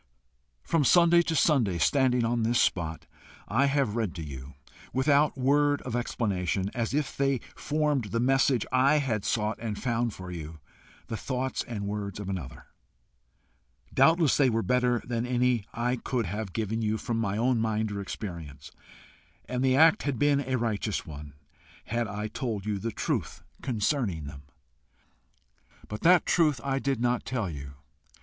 [0.63, 3.05] From Sunday to Sunday, standing on this spot,
[3.47, 4.55] I have read to you,
[4.91, 10.15] without word of explanation, as if they formed the message I had sought and found
[10.15, 10.57] for you,
[11.05, 12.65] the thoughts and words of another.
[13.93, 17.91] Doubtless they were better than any I could have given you from my own mind
[17.91, 18.71] or experience,
[19.45, 21.33] and the act had been a righteous one,
[21.85, 24.41] had I told you the truth concerning them.
[25.87, 27.73] But that truth I did not tell you.